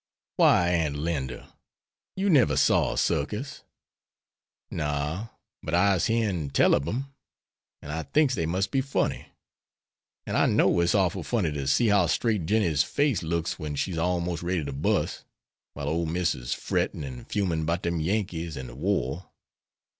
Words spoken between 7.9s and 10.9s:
I thinks dey mus' be mighty funny. An' I know